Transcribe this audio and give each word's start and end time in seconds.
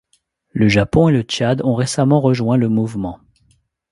Le 0.53 0.67
Japon 0.67 1.09
et 1.09 1.11
le 1.11 1.21
Tchad 1.21 1.61
ont 1.61 1.75
récemment 1.75 2.19
rejoint 2.21 2.57
le 2.57 2.67
mouvement. 2.69 3.19